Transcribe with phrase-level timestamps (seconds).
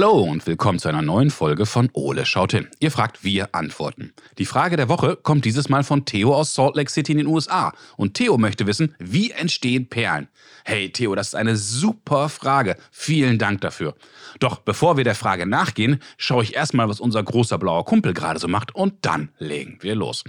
[0.00, 2.68] Hallo und willkommen zu einer neuen Folge von Ole schaut hin.
[2.78, 4.14] Ihr fragt, wir antworten.
[4.38, 7.26] Die Frage der Woche kommt dieses Mal von Theo aus Salt Lake City in den
[7.26, 7.74] USA.
[7.98, 10.28] Und Theo möchte wissen, wie entstehen Perlen?
[10.64, 12.78] Hey Theo, das ist eine super Frage.
[12.90, 13.94] Vielen Dank dafür.
[14.38, 18.40] Doch bevor wir der Frage nachgehen, schaue ich erstmal, was unser großer blauer Kumpel gerade
[18.40, 20.24] so macht und dann legen wir los.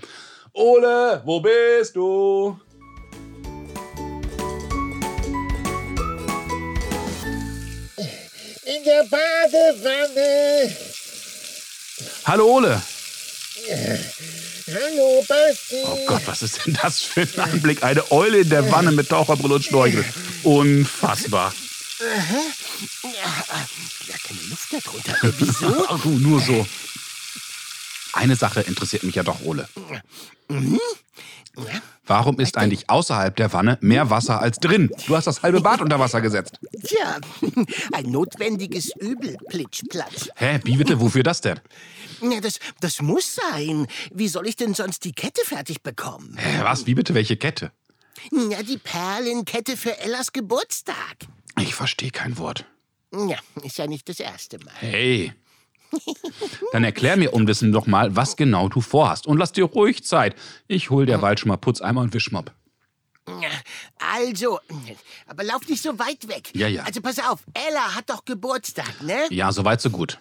[0.52, 2.60] Ole, wo bist du?
[8.82, 10.76] In der Badewanne.
[12.26, 12.82] Hallo Ole.
[14.68, 15.84] Hallo, Basti.
[15.86, 17.84] Oh Gott, was ist denn das für ein Anblick?
[17.84, 20.04] Eine Eule in der Wanne mit Taucherbrille und Schnorchel.
[20.42, 21.54] Unfassbar.
[23.04, 25.28] Ja, keine Luft darunter.
[25.28, 25.86] Äh, Wieso?
[25.88, 26.66] Ach, nur so.
[28.14, 29.70] Eine Sache interessiert mich ja doch, Ole.
[32.06, 34.90] Warum ist eigentlich außerhalb der Wanne mehr Wasser als drin?
[35.06, 36.60] Du hast das halbe Bad unter Wasser gesetzt.
[36.84, 37.20] Tja,
[37.94, 40.30] ein notwendiges Übel, Plitschplatsch.
[40.36, 41.60] Hä, wie bitte, wofür das denn?
[42.22, 43.88] Ja, das, das muss sein.
[44.12, 46.36] Wie soll ich denn sonst die Kette fertig bekommen?
[46.38, 47.72] Hä, was, wie bitte, welche Kette?
[48.32, 51.18] Ja, die Perlenkette für Ellas Geburtstag.
[51.60, 52.66] Ich verstehe kein Wort.
[53.14, 54.74] Ja, ist ja nicht das erste Mal.
[54.80, 55.34] Hey.
[56.72, 59.28] Dann erklär mir unwissend doch mal, was genau du vorhast.
[59.28, 60.36] Und lass dir ruhig Zeit.
[60.68, 62.52] Ich hol derweil schon mal Putzeimer und Wischmopp.
[64.00, 64.60] Also,
[65.28, 66.50] aber lauf nicht so weit weg.
[66.54, 66.84] Ja, ja.
[66.84, 69.28] Also pass auf, Ella hat doch Geburtstag, ne?
[69.30, 70.20] Ja, soweit so gut.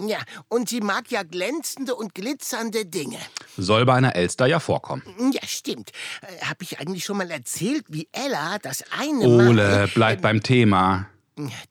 [0.00, 3.18] Ja, und sie mag ja glänzende und glitzernde Dinge.
[3.56, 5.02] Soll bei einer Elster ja vorkommen.
[5.32, 5.90] Ja, stimmt.
[6.22, 9.48] Äh, hab ich eigentlich schon mal erzählt, wie Ella das eine Mal...
[9.48, 11.08] Ole, bleib äh, beim Thema.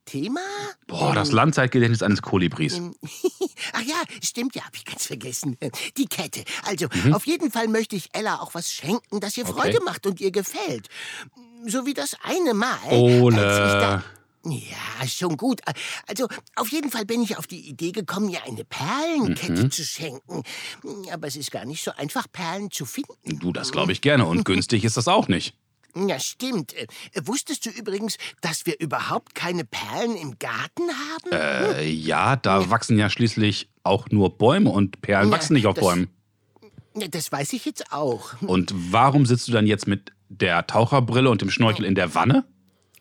[0.06, 0.42] Thema?
[0.88, 2.82] Boah, das Langzeitgedächtnis eines Kolibris.
[3.74, 5.58] Ach ja, stimmt, ja, hab ich ganz vergessen.
[5.98, 6.44] Die Kette.
[6.64, 7.14] Also, Mhm.
[7.14, 10.32] auf jeden Fall möchte ich Ella auch was schenken, das ihr Freude macht und ihr
[10.32, 10.88] gefällt.
[11.66, 12.78] So wie das eine Mal.
[12.90, 14.04] Ole.
[14.46, 15.60] Ja, schon gut.
[16.08, 19.72] Also, auf jeden Fall bin ich auf die Idee gekommen, ihr eine Perlenkette Mhm.
[19.72, 20.44] zu schenken.
[21.12, 23.40] Aber es ist gar nicht so einfach, Perlen zu finden.
[23.40, 24.26] Du, das glaube ich gerne.
[24.26, 25.54] Und günstig ist das auch nicht.
[26.08, 26.74] Ja, stimmt.
[26.74, 26.88] Äh,
[27.24, 31.32] Wusstest du übrigens, dass wir überhaupt keine Perlen im Garten haben?
[31.32, 35.76] Äh, ja, da wachsen ja schließlich auch nur Bäume und Perlen Ja, wachsen nicht auf
[35.76, 36.10] das- Bäumen.
[36.96, 38.34] Ja, Das weiß ich jetzt auch.
[38.42, 42.44] Und warum sitzt du dann jetzt mit der Taucherbrille und dem Schnorchel in der Wanne?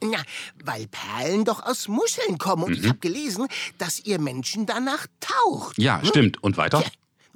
[0.03, 0.19] Na,
[0.63, 2.65] weil Perlen doch aus Muscheln kommen.
[2.65, 2.83] Und Mhm.
[2.83, 5.79] ich habe gelesen, dass ihr Menschen danach taucht.
[5.79, 6.43] Ja, stimmt.
[6.43, 6.81] Und weiter?
[6.81, 6.87] Ja,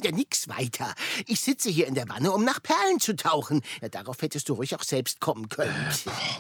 [0.04, 0.94] ja, nix weiter.
[1.26, 3.62] Ich sitze hier in der Wanne, um nach Perlen zu tauchen.
[3.82, 5.74] Ja, darauf hättest du ruhig auch selbst kommen können.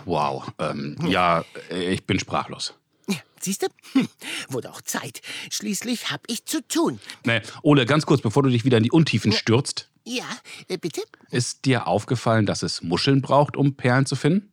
[0.04, 0.50] Wow.
[0.58, 2.74] Ähm, ja, äh, ich bin sprachlos.
[3.08, 3.66] Ja, siehst du?
[3.92, 4.08] Hm,
[4.48, 5.20] wurde auch Zeit.
[5.50, 7.00] Schließlich hab ich zu tun.
[7.24, 9.88] Nee, Ole, ganz kurz, bevor du dich wieder in die Untiefen stürzt.
[10.04, 10.24] Ja,
[10.68, 11.02] äh, bitte?
[11.30, 14.52] Ist dir aufgefallen, dass es Muscheln braucht, um Perlen zu finden?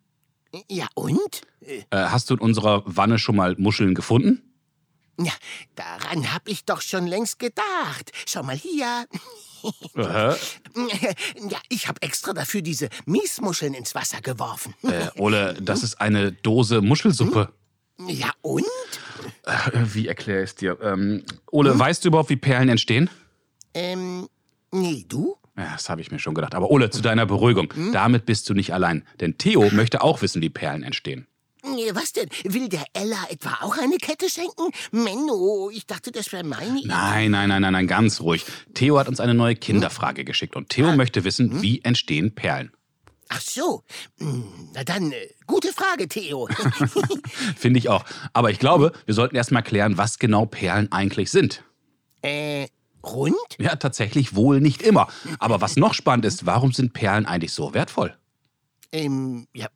[0.70, 1.42] Ja, und?
[1.62, 4.42] Äh, Äh, hast du in unserer Wanne schon mal Muscheln gefunden?
[5.20, 5.32] Ja,
[5.76, 8.12] daran hab ich doch schon längst gedacht.
[8.28, 9.08] Schau mal hier.
[9.96, 10.36] Äh,
[11.50, 14.76] Ja, ich hab extra dafür diese Miesmuscheln ins Wasser geworfen.
[14.84, 17.52] äh, Ole, das ist eine Dose Muschelsuppe.
[18.08, 18.64] Ja, und?
[19.44, 20.78] Äh, wie erkläre ich es dir?
[20.82, 23.10] Ähm, Ole, weißt du überhaupt, wie Perlen entstehen?
[23.74, 24.30] Ähm,
[24.72, 25.36] nee, du?
[25.58, 26.54] Ja, das habe ich mir schon gedacht.
[26.54, 29.04] Aber Ole, zu deiner Beruhigung, damit bist du nicht allein.
[29.20, 31.26] Denn Theo möchte auch wissen, wie Perlen entstehen.
[31.76, 32.30] Nee, Was denn?
[32.46, 34.72] Will der Ella etwa auch eine Kette schenken?
[34.92, 36.88] Menno, ich dachte, das wäre meine Idee.
[36.88, 38.46] Nein, nein, nein, nein, nein, ganz ruhig.
[38.74, 42.72] Theo hat uns eine neue Kinderfrage geschickt und Theo möchte wissen, wie entstehen Perlen.
[43.30, 43.84] Ach so.
[44.20, 45.16] Hm, Na dann, äh,
[45.48, 46.48] gute Frage, Theo.
[47.58, 48.06] Finde ich auch.
[48.34, 51.64] Aber ich glaube, wir sollten erst mal klären, was genau Perlen eigentlich sind.
[52.22, 52.68] äh,
[53.04, 53.36] rund?
[53.58, 55.08] Ja, tatsächlich wohl nicht immer.
[55.40, 58.16] Aber was noch spannend ist, warum sind Perlen eigentlich so wertvoll?
[58.92, 59.68] Ähm, ja,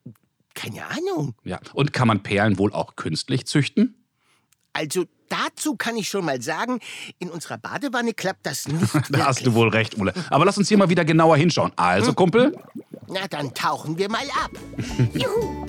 [0.54, 1.36] keine Ahnung.
[1.44, 3.96] Ja, und kann man Perlen wohl auch künstlich züchten?
[4.74, 6.80] Also, dazu kann ich schon mal sagen,
[7.20, 10.14] in unserer Badewanne klappt das nicht Da hast du wohl recht, Ole.
[10.30, 11.72] Aber lass uns hier mal wieder genauer hinschauen.
[11.76, 12.58] Also, Kumpel,
[13.08, 14.52] Na, dann tauchen wir mal ab.
[15.14, 15.66] Juhu.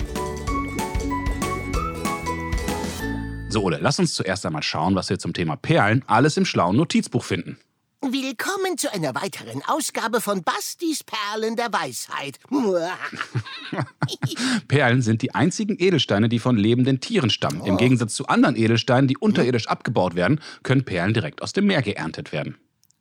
[3.49, 6.75] So, Ole, lass uns zuerst einmal schauen, was wir zum Thema Perlen alles im schlauen
[6.75, 7.59] Notizbuch finden.
[8.05, 12.37] Willkommen zu einer weiteren Ausgabe von Bastis Perlen der Weisheit.
[14.67, 17.65] Perlen sind die einzigen Edelsteine, die von lebenden Tieren stammen.
[17.65, 21.81] Im Gegensatz zu anderen Edelsteinen, die unterirdisch abgebaut werden, können Perlen direkt aus dem Meer
[21.81, 22.57] geerntet werden.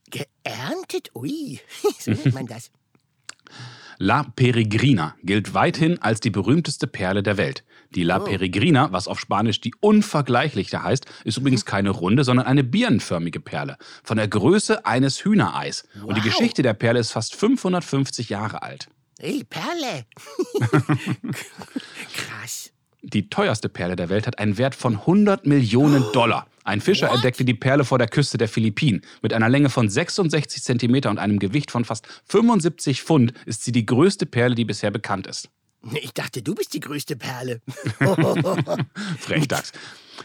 [0.09, 1.11] Geerntet?
[1.17, 1.59] Ui,
[1.99, 2.71] so nennt man das.
[3.99, 7.65] La Peregrina gilt weithin als die berühmteste Perle der Welt.
[7.94, 12.65] Die La Peregrina, was auf Spanisch die Unvergleichliche heißt, ist übrigens keine runde, sondern eine
[12.65, 13.77] birnenförmige Perle.
[14.03, 15.85] Von der Größe eines Hühnereis.
[16.03, 16.29] Und die Wow.
[16.29, 18.89] Geschichte der Perle ist fast 550 Jahre alt.
[19.19, 20.06] Hey, Perle.
[22.15, 22.73] Krass.
[23.03, 26.47] Die teuerste Perle der Welt hat einen Wert von 100 Millionen Dollar.
[26.65, 27.17] Ein Fischer What?
[27.17, 29.03] entdeckte die Perle vor der Küste der Philippinen.
[29.21, 33.73] Mit einer Länge von 66 Zentimeter und einem Gewicht von fast 75 Pfund ist sie
[33.73, 35.49] die größte Perle, die bisher bekannt ist.
[35.94, 37.61] Ich dachte, du bist die größte Perle.
[39.19, 39.73] Frechdachs.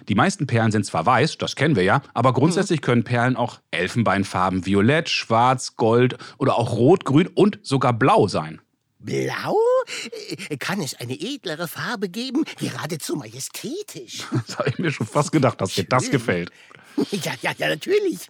[0.08, 3.60] Die meisten Perlen sind zwar weiß, das kennen wir ja, aber grundsätzlich können Perlen auch
[3.72, 8.62] Elfenbeinfarben, violett, schwarz, gold oder auch rot, grün und sogar blau sein.
[9.00, 9.56] Blau?
[10.50, 12.44] Äh, Kann es eine edlere Farbe geben?
[12.60, 14.24] Geradezu majestätisch.
[14.48, 16.52] Das habe ich mir schon fast gedacht, dass dir das gefällt.
[17.12, 18.28] Ja, ja, ja, natürlich.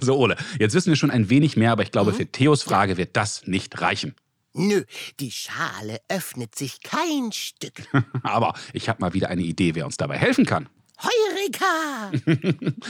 [0.00, 2.96] So, Ole, jetzt wissen wir schon ein wenig mehr, aber ich glaube, für Theos Frage
[2.96, 4.14] wird das nicht reichen.
[4.54, 4.82] Nö,
[5.20, 7.88] die Schale öffnet sich kein Stück.
[8.22, 10.68] Aber ich habe mal wieder eine Idee, wer uns dabei helfen kann.
[11.02, 12.12] Heureka!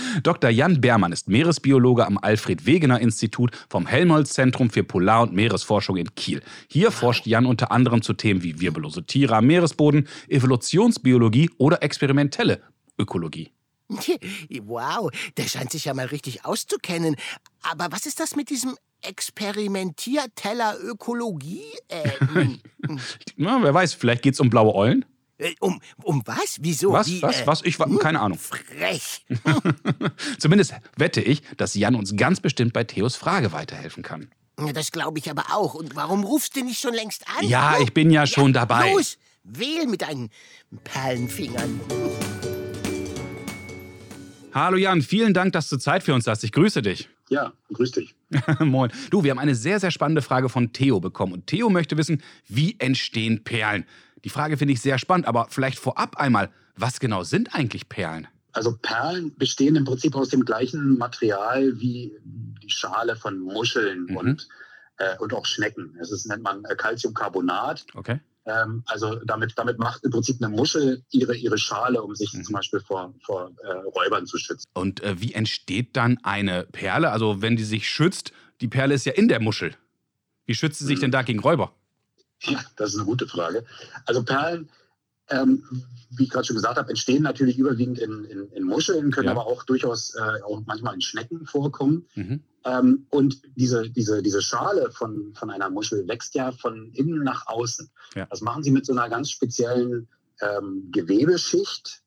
[0.22, 0.50] Dr.
[0.50, 6.42] Jan Beermann ist Meeresbiologe am Alfred-Wegener-Institut vom Helmholtz-Zentrum für Polar- und Meeresforschung in Kiel.
[6.68, 12.60] Hier forscht Jan unter anderem zu Themen wie wirbellose Tiere am Meeresboden, Evolutionsbiologie oder experimentelle
[12.98, 13.52] Ökologie.
[14.62, 17.16] Wow, der scheint sich ja mal richtig auszukennen.
[17.62, 21.64] Aber was ist das mit diesem Experimentierteller Ökologie?
[21.88, 22.60] Äh, hm,
[23.36, 25.04] Na, wer weiß, vielleicht geht es um blaue Eulen?
[25.38, 26.58] äh, um, um was?
[26.60, 26.92] Wieso?
[26.92, 27.06] Was?
[27.08, 27.40] Wie, Was?
[27.40, 27.62] äh, Was?
[27.64, 28.38] Ich wa- keine Ahnung.
[28.38, 29.24] Frech.
[30.38, 34.30] Zumindest wette ich, dass Jan uns ganz bestimmt bei Theos Frage weiterhelfen kann.
[34.74, 35.74] Das glaube ich aber auch.
[35.74, 37.46] Und warum rufst du nicht schon längst an?
[37.48, 37.82] Ja, Hm?
[37.84, 38.92] ich bin ja schon dabei.
[38.92, 40.30] Los, wähl mit deinen
[40.84, 41.80] Perlenfingern.
[44.54, 46.44] Hallo Jan, vielen Dank, dass du Zeit für uns hast.
[46.44, 47.08] Ich grüße dich.
[47.30, 48.14] Ja, grüß dich.
[48.60, 48.90] Moin.
[49.10, 51.32] Du, wir haben eine sehr, sehr spannende Frage von Theo bekommen.
[51.32, 53.86] Und Theo möchte wissen, wie entstehen Perlen?
[54.24, 58.28] Die Frage finde ich sehr spannend, aber vielleicht vorab einmal, was genau sind eigentlich Perlen?
[58.52, 64.16] Also Perlen bestehen im Prinzip aus dem gleichen Material wie die Schale von Muscheln Mhm.
[64.16, 64.48] und,
[64.98, 65.94] äh, und auch Schnecken.
[65.98, 67.86] Das ist, nennt man äh, Calciumcarbonat.
[67.94, 68.20] Okay.
[68.44, 72.44] Ähm, also damit, damit macht im Prinzip eine Muschel ihre, ihre Schale, um sich Mhm.
[72.44, 74.66] zum Beispiel vor, vor äh, Räubern zu schützen.
[74.74, 77.10] Und äh, wie entsteht dann eine Perle?
[77.12, 79.74] Also wenn die sich schützt, die Perle ist ja in der Muschel.
[80.46, 81.02] Wie schützt sie sich Mhm.
[81.02, 81.72] denn da gegen Räuber?
[82.42, 83.64] Ja, das ist eine gute Frage.
[84.06, 84.68] Also Perlen,
[85.28, 85.64] ähm,
[86.10, 89.32] wie ich gerade schon gesagt habe, entstehen natürlich überwiegend in, in, in Muscheln, können Ja.
[89.32, 92.06] aber auch durchaus äh, auch manchmal in Schnecken vorkommen.
[92.14, 92.40] Mhm.
[92.64, 97.46] Ähm, und diese, diese, diese Schale von, von einer Muschel wächst ja von innen nach
[97.46, 97.90] außen.
[98.14, 98.26] Ja.
[98.26, 100.08] Das machen sie mit so einer ganz speziellen
[100.40, 102.02] ähm, Gewebeschicht.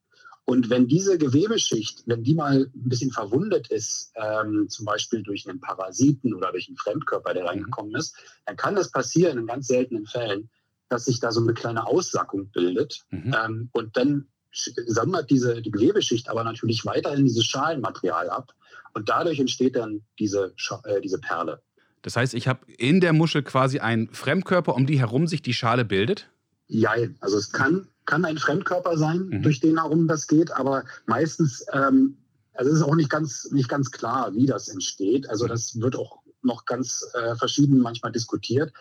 [0.48, 5.50] Und wenn diese Gewebeschicht, wenn die mal ein bisschen verwundet ist, ähm, zum Beispiel durch
[5.50, 8.16] einen Parasiten oder durch einen Fremdkörper, der reingekommen ist,
[8.46, 10.50] dann kann das passieren in ganz seltenen Fällen,
[10.90, 13.06] dass sich da so eine kleine Aussackung bildet.
[13.10, 13.36] Mhm.
[13.46, 18.54] Ähm, und dann sammelt diese die Gewebeschicht aber natürlich weiterhin dieses Schalenmaterial ab.
[18.94, 20.54] Und dadurch entsteht dann diese,
[20.86, 21.62] äh, diese Perle.
[22.02, 25.54] Das heißt, ich habe in der Muschel quasi einen Fremdkörper, um die herum sich die
[25.54, 26.30] Schale bildet?
[26.68, 27.18] Jein.
[27.20, 29.42] Also es kann, kann ein Fremdkörper sein, Mhm.
[29.42, 32.18] durch den herum das geht, aber meistens, ähm,
[32.54, 35.30] also es ist auch nicht ganz, nicht ganz klar, wie das entsteht.
[35.30, 38.72] Also das wird auch noch ganz äh, verschieden manchmal diskutiert.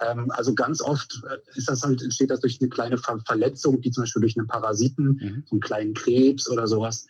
[0.00, 3.80] Ähm, also ganz oft äh, ist das halt, entsteht das durch eine kleine Ver Verletzung,
[3.80, 5.42] die zum Beispiel durch einen Parasiten Mhm.
[5.46, 7.06] so einen kleinen Krebs oder sowas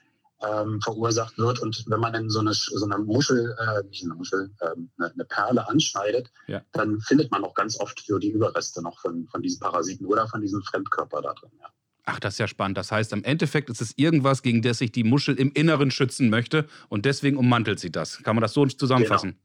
[0.47, 1.61] ähm, verursacht wird.
[1.61, 5.13] Und wenn man dann so eine, so eine Muschel, äh, nicht eine Muschel, ähm, eine,
[5.13, 6.61] eine Perle anschneidet, Ja.
[6.73, 10.29] dann findet man auch ganz oft so die Überreste noch von, von diesen Parasiten oder
[10.29, 11.51] von diesem Fremdkörper da drin.
[11.61, 11.69] Ja.
[12.07, 12.77] Ach, das ist ja spannend.
[12.77, 16.29] Das heißt, im Endeffekt ist es irgendwas, gegen das sich die Muschel im Inneren schützen
[16.29, 18.23] möchte und deswegen ummantelt sie das.
[18.23, 19.39] Kann man das so zusammenfassen?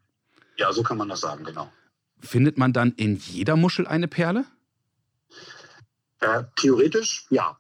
[0.58, 1.72] ja, so kann man das sagen, genau.
[2.22, 4.46] Findet man dann in jeder Muschel eine Perle?
[6.20, 7.58] Äh, theoretisch ja.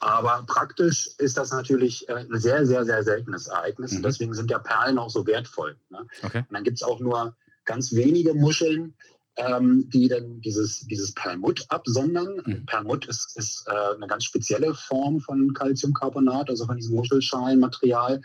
[0.00, 3.92] Aber praktisch ist das natürlich äh, ein sehr, sehr, sehr seltenes Ereignis.
[3.92, 3.96] Mhm.
[3.98, 5.76] Und deswegen sind ja Perlen auch so wertvoll.
[5.90, 6.06] Ne?
[6.22, 6.38] Okay.
[6.38, 8.94] Und dann gibt es auch nur ganz wenige Muscheln,
[9.36, 12.42] ähm, die dann dieses, dieses Perlmutt absondern.
[12.44, 12.66] Mhm.
[12.66, 18.20] Perlmutt ist, ist äh, eine ganz spezielle Form von Calciumcarbonat, also von diesem Muschelschalenmaterial,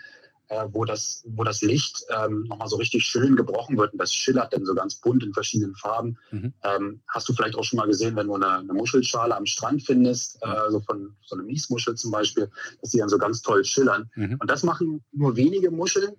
[0.50, 4.14] äh, wo, das, wo das Licht ähm, nochmal so richtig schön gebrochen wird und das
[4.14, 6.18] schillert dann so ganz bunt in verschiedenen Farben.
[6.32, 6.54] Mhm.
[6.64, 9.84] Ähm, hast du vielleicht auch schon mal gesehen, wenn du eine, eine Muschelschale am Strand
[9.84, 12.50] findest, äh, so von so einer Miesmuschel zum Beispiel,
[12.82, 14.10] dass die dann so ganz toll schillern.
[14.16, 14.38] Mhm.
[14.40, 16.14] Und das machen nur wenige Muscheln.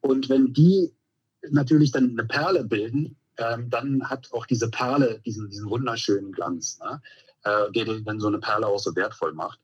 [0.00, 0.92] Und wenn die
[1.50, 6.78] natürlich dann eine Perle bilden, ähm, dann hat auch diese Perle diesen, diesen wunderschönen Glanz,
[6.80, 7.00] ne?
[7.44, 9.60] äh, der den- dann so eine Perle auch so wertvoll macht.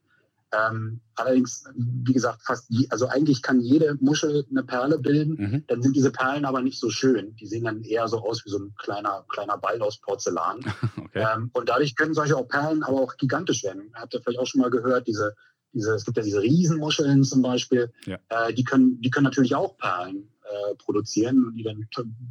[0.55, 5.35] Ähm, allerdings, wie gesagt, fast je, also eigentlich kann jede Muschel eine Perle bilden.
[5.37, 5.63] Mhm.
[5.67, 7.35] Dann sind diese Perlen aber nicht so schön.
[7.35, 10.59] Die sehen dann eher so aus wie so ein kleiner, kleiner Ball aus Porzellan.
[11.15, 11.25] Okay.
[11.33, 13.91] Ähm, und dadurch können solche auch Perlen aber auch gigantisch werden.
[13.93, 15.33] Habt ihr vielleicht auch schon mal gehört, diese,
[15.71, 18.17] diese, es gibt ja diese Riesenmuscheln zum Beispiel, Ja.
[18.29, 21.87] äh, die, können, die können natürlich auch Perlen äh, produzieren, die dann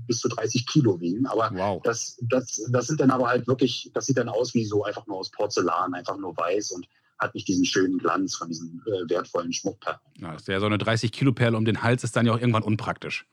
[0.06, 1.24] bis zu 30 Kilo wiegen.
[1.26, 1.80] Aber Wow.
[1.82, 5.06] das, das, das sind dann aber halt wirklich, das sieht dann aus wie so einfach
[5.06, 6.86] nur aus Porzellan, einfach nur weiß und,
[7.18, 10.00] hat nicht diesen schönen Glanz von diesen äh, wertvollen Schmuckperlen.
[10.18, 13.26] Ja, ja, so eine 30-Kilo-Perle um den Hals ist dann ja auch irgendwann unpraktisch.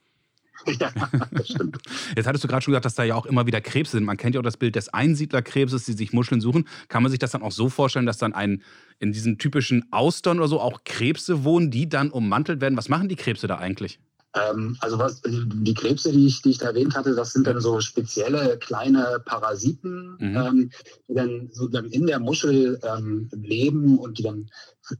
[0.78, 0.92] ja,
[1.32, 1.78] das stimmt.
[2.16, 4.04] Jetzt hattest du gerade schon gesagt, dass da ja auch immer wieder Krebse sind.
[4.04, 6.68] Man kennt ja auch das Bild des Einsiedlerkrebses, die sich Muscheln suchen.
[6.88, 8.62] Kann man sich das dann auch so vorstellen, dass dann ein,
[8.98, 12.76] in diesen typischen Austern oder so auch Krebse wohnen, die dann ummantelt werden?
[12.76, 13.98] Was machen die Krebse da eigentlich?
[14.34, 17.60] Ähm, also was, die Krebse, die ich, die ich da erwähnt hatte, das sind dann
[17.60, 20.36] so spezielle kleine Parasiten, Mhm.
[20.36, 20.70] ähm,
[21.08, 24.48] die dann so dann in der Muschel ähm, leben und die dann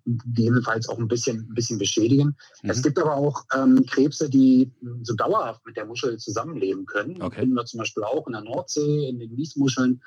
[0.04, 2.36] gegebenenfalls auch ein bisschen, ein bisschen beschädigen.
[2.62, 2.70] Mhm.
[2.70, 4.70] Es gibt aber auch ähm, Krebse, die
[5.02, 7.16] so dauerhaft mit der Muschel zusammenleben können.
[7.22, 7.28] Okay.
[7.30, 10.02] Das finden wir zum Beispiel auch in der Nordsee, in den Miesmuscheln.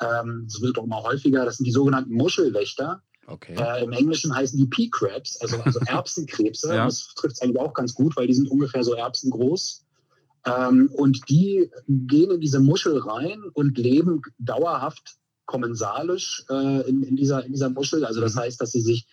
[0.00, 1.44] Ähm, das wird auch immer häufiger.
[1.44, 3.02] Das sind die sogenannten Muschelwächter.
[3.30, 3.54] Okay.
[3.56, 6.74] Äh, Im Englischen heißen die Pea Crabs, also, also Erbsenkrebse.
[6.74, 6.84] Ja.
[6.86, 9.84] Das trifft es eigentlich auch ganz gut, weil die sind ungefähr so erbsengroß.
[10.46, 17.16] Ähm, und die gehen in diese Muschel rein und leben dauerhaft kommensalisch äh, in, in,
[17.16, 18.04] dieser, in dieser Muschel.
[18.04, 18.40] Also das Mhm.
[18.40, 19.06] heißt, dass sie sich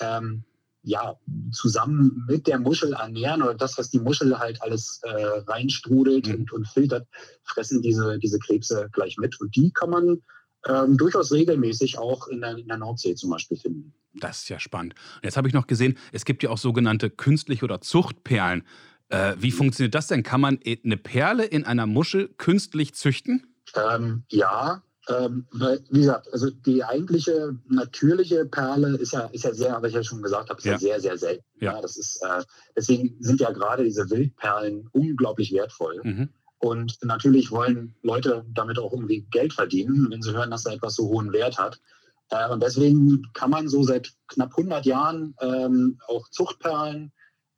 [0.00, 0.44] ähm,
[0.82, 1.16] ja,
[1.52, 5.10] zusammen mit der Muschel ernähren oder das, was die Muschel halt alles äh,
[5.46, 6.34] reinstrudelt Mhm.
[6.34, 7.06] und, und filtert,
[7.44, 9.38] fressen diese, diese Krebse gleich mit.
[9.40, 10.22] Und die kann man
[10.68, 13.92] ähm, durchaus regelmäßig auch in der, in der Nordsee zum Beispiel finden.
[14.14, 14.94] Das ist ja spannend.
[15.16, 18.64] Und jetzt habe ich noch gesehen, es gibt ja auch sogenannte künstliche oder Zuchtperlen.
[19.08, 20.22] Äh, wie funktioniert das denn?
[20.22, 23.46] Kann man e- eine Perle in einer Muschel künstlich züchten?
[23.74, 29.54] Ähm, ja, ähm, weil, wie gesagt, also die eigentliche natürliche Perle ist ja, ist ja
[29.54, 30.78] sehr, was ich ja schon gesagt habe, ist ja, Ja.
[30.78, 31.44] sehr, sehr selten.
[31.60, 31.80] Ja.
[31.80, 32.42] das ist, äh,
[32.76, 36.00] deswegen sind ja gerade diese Wildperlen unglaublich wertvoll.
[36.02, 36.28] Mhm.
[36.60, 40.94] Und natürlich wollen Leute damit auch irgendwie Geld verdienen, wenn sie hören, dass er etwas
[40.94, 41.80] so hohen Wert hat.
[42.28, 47.12] Äh, und deswegen kann man so seit knapp 100 Jahren ähm, auch Zuchtperlen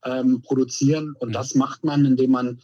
[0.05, 1.17] ähm, produzieren.
[1.19, 1.33] Und Mhm.
[1.33, 2.61] das macht man, indem man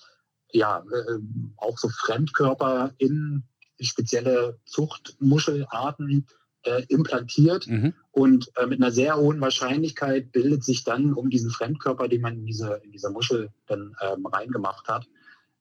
[0.52, 1.18] ja äh,
[1.57, 3.42] auch so Fremdkörper in
[3.80, 6.26] spezielle Zuchtmuschelarten
[6.62, 7.66] äh, implantiert.
[7.66, 7.95] Mhm.
[8.12, 12.37] Und äh, mit einer sehr hohen Wahrscheinlichkeit bildet sich dann um diesen Fremdkörper, den man
[12.37, 15.09] in diese, in diese Muschel dann ähm, reingemacht hat,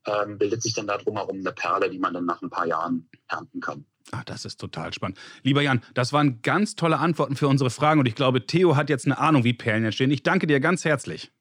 [0.07, 3.09] ähm, bildet sich dann da drumherum eine Perle, die man dann nach ein paar Jahren
[3.27, 3.85] ernten kann.
[4.11, 5.19] Ah, das ist total spannend.
[5.43, 8.89] Lieber Jan, das waren ganz tolle Antworten für unsere Fragen und ich glaube, Theo hat
[8.89, 10.11] jetzt eine Ahnung, wie Perlen entstehen.
[10.11, 11.31] Ich danke dir ganz herzlich.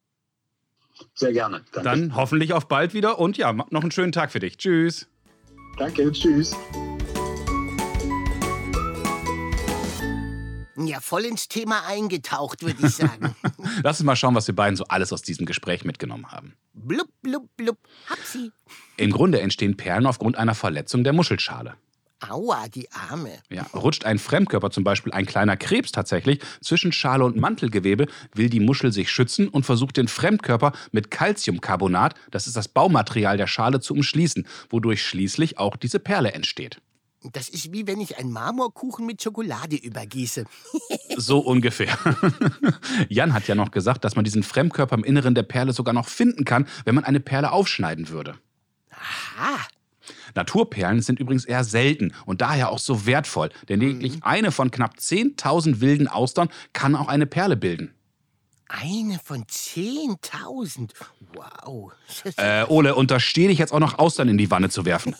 [1.14, 1.62] Sehr gerne.
[1.72, 1.88] Danke.
[1.88, 4.56] Dann hoffentlich auf bald wieder und ja, noch einen schönen Tag für dich.
[4.56, 5.06] Tschüss.
[5.78, 6.56] Danke, tschüss.
[10.86, 13.34] Ja, voll ins Thema eingetaucht, würde ich sagen.
[13.82, 16.54] Lass uns mal schauen, was wir beiden so alles aus diesem Gespräch mitgenommen haben.
[16.74, 17.78] blub, blub, blub.
[18.08, 18.52] Hab sie.
[18.96, 21.74] Im Grunde entstehen Perlen aufgrund einer Verletzung der Muschelschale.
[22.20, 23.38] Aua, die Arme.
[23.50, 28.48] Ja, rutscht ein Fremdkörper, zum Beispiel ein kleiner Krebs tatsächlich, zwischen Schale und Mantelgewebe, will
[28.48, 33.46] die Muschel sich schützen und versucht den Fremdkörper mit Calciumcarbonat, das ist das Baumaterial der
[33.46, 36.80] Schale, zu umschließen, wodurch schließlich auch diese Perle entsteht.
[37.32, 40.44] Das ist wie wenn ich einen Marmorkuchen mit Schokolade übergieße.
[41.18, 41.96] So ungefähr.
[43.08, 46.08] Jan hat ja noch gesagt, dass man diesen Fremdkörper im Inneren der Perle sogar noch
[46.08, 48.34] finden kann, wenn man eine Perle aufschneiden würde.
[48.90, 49.66] Aha.
[50.34, 54.96] Naturperlen sind übrigens eher selten und daher auch so wertvoll, denn lediglich eine von knapp
[54.98, 57.94] 10.000 wilden Austern kann auch eine Perle bilden.
[58.68, 60.90] Eine von 10.000.
[61.32, 61.92] Wow.
[62.36, 65.14] Äh, Ole, unterstehe dich jetzt auch noch Austern in die Wanne zu werfen.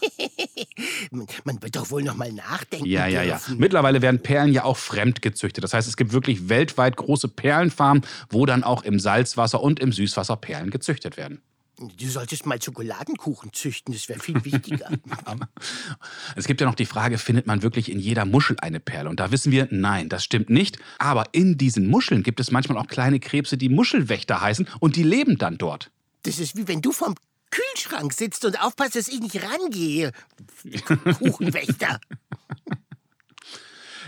[1.13, 3.37] Man wird doch wohl noch mal nachdenken Ja, ja, ja.
[3.37, 3.59] dürfen.
[3.59, 5.65] Mittlerweile werden Perlen ja auch fremd gezüchtet.
[5.65, 9.93] Das heißt, es gibt wirklich weltweit große Perlenfarmen, wo dann auch im Salzwasser und im
[9.93, 11.41] Süßwasser Perlen gezüchtet werden.
[11.79, 14.89] Du solltest mal Schokoladenkuchen züchten, das wäre viel wichtiger.
[16.35, 19.11] Es gibt ja noch die Frage, findet man wirklich in jeder Muschel eine Perle?
[19.11, 20.79] Und da wissen wir, nein, das stimmt nicht.
[20.99, 25.03] Aber in diesen Muscheln gibt es manchmal auch kleine Krebse, die Muschelwächter heißen und die
[25.03, 25.91] leben dann dort.
[26.23, 27.15] Das ist wie wenn du vorm
[27.51, 30.13] Kühlschrank sitzt und aufpasst, dass ich nicht rangehe.
[31.19, 32.01] Kuchenwächter.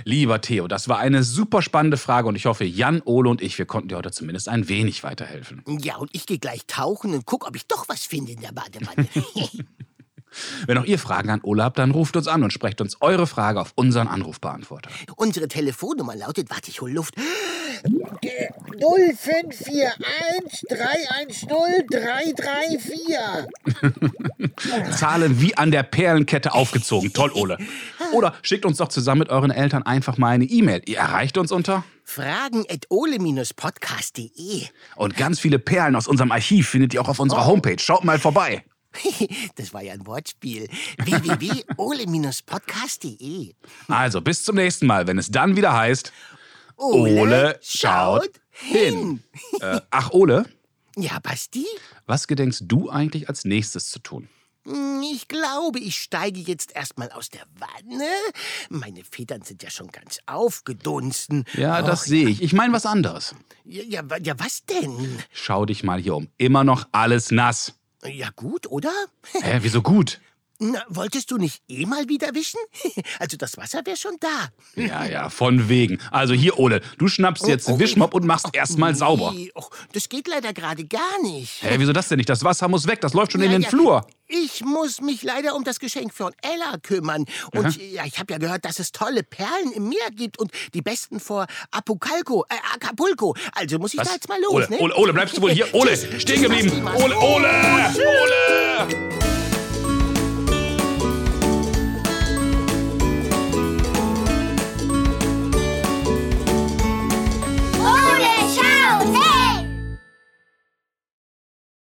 [0.04, 3.58] Lieber Theo, das war eine super spannende Frage und ich hoffe, Jan, Ole und ich,
[3.58, 5.62] wir konnten dir heute zumindest ein wenig weiterhelfen.
[5.80, 8.52] Ja, und ich gehe gleich tauchen und guck, ob ich doch was finde in der
[8.52, 9.08] Badewanne.
[10.66, 13.26] Wenn auch ihr Fragen an Ole habt, dann ruft uns an und sprecht uns eure
[13.26, 14.90] Frage auf unseren Anrufbeantworter.
[15.16, 17.14] Unsere Telefonnummer lautet, warte, ich hol Luft.
[18.78, 22.98] 0541 310 334.
[24.96, 27.12] Zahlen wie an der Perlenkette aufgezogen.
[27.12, 27.58] Toll, Ole.
[28.12, 30.82] Oder schickt uns doch zusammen mit euren Eltern einfach mal eine E-Mail.
[30.86, 34.66] Ihr erreicht uns unter Fragen at ole-podcast.de.
[34.96, 37.78] und ganz viele Perlen aus unserem Archiv findet ihr auch auf unserer Homepage.
[37.78, 38.64] Schaut mal vorbei.
[39.56, 40.68] Das war ja ein Wortspiel.
[41.04, 43.54] www.ole-podcast.de.
[43.88, 46.12] Also bis zum nächsten Mal, wenn es dann wieder heißt
[46.76, 49.22] Ole schaut hin.
[49.60, 50.46] Äh, ach, Ole,
[50.96, 51.66] Ja, Basti?
[52.06, 54.28] was gedenkst du eigentlich als nächstes zu tun?
[54.64, 58.04] Hm, Ich glaube, ich steige jetzt erstmal aus der Wanne.
[58.68, 61.44] Meine Federn sind ja schon ganz aufgedunsen.
[61.54, 62.40] Ja, das Och, sehe ich.
[62.42, 63.34] Ich meine was anderes.
[63.64, 65.18] ja, ja, ja, was denn?
[65.32, 66.28] Schau dich mal hier um.
[66.38, 67.74] Immer noch alles nass.
[68.04, 68.92] Ja, gut, oder?
[69.32, 70.20] Hä, wieso gut?
[70.60, 72.58] Na, wolltest du nicht eh mal wieder wischen?
[73.20, 74.48] Also das Wasser wäre schon da.
[74.80, 75.98] Ja, ja, von wegen.
[76.10, 79.34] Also hier, Ole, du schnappst jetzt Oh, Wischmopp und machst erstmal nee, sauber.
[79.54, 81.62] och, das geht leider gerade gar nicht.
[81.62, 82.28] Hä, wieso das denn nicht?
[82.28, 84.06] Das Wasser muss weg, das läuft schon in Ja, den ja, Flur.
[84.26, 87.24] Ich muss mich leider um das Geschenk von Ella kümmern.
[87.52, 90.82] Und ja, ich habe ja gehört, dass es tolle Perlen im Meer gibt und die
[90.82, 93.34] besten vor Apocalco, äh, Acapulco.
[93.52, 94.78] Also muss ich da jetzt mal los, Ole, ne?
[94.80, 95.66] Ole, Ole, bleibst du wohl hier?
[95.74, 96.86] Ole, stehen geblieben.
[96.96, 97.48] Ole, Ole,
[97.96, 99.37] Ole!